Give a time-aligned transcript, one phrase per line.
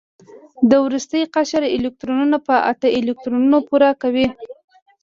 [0.69, 4.27] د وروستي قشر الکترونونه په اته الکترونونو پوره کوي.